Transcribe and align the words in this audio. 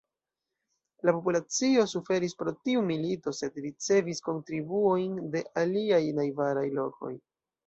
La 1.09 1.13
populacio 1.17 1.83
suferis 1.91 2.33
pro 2.39 2.53
tiu 2.69 2.81
milito, 2.87 3.35
sed 3.41 3.59
ricevis 3.67 4.23
kontribuojn 4.29 5.21
de 5.37 5.45
aliaj 5.65 6.03
najbaraj 6.23 6.67
lokoj. 6.81 7.15